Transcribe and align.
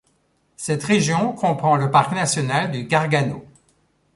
Cette 0.57 0.83
région 0.83 1.31
comprend 1.31 1.75
le 1.75 1.91
parc 1.91 2.11
national 2.15 2.71
du 2.71 2.85
Gargano. 2.85 3.45